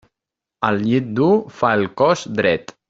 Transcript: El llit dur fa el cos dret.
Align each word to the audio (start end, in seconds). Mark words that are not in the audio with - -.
El 0.69 0.81
llit 0.85 1.13
dur 1.21 1.31
fa 1.61 1.73
el 1.81 1.89
cos 2.03 2.29
dret. 2.41 2.79